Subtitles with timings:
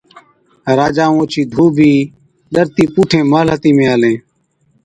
[0.77, 1.93] راجا ائُون اوڇِي ڌُو بِي
[2.53, 4.17] ڏَرتِي پُوٺين محلاتِي ۾ آلين۔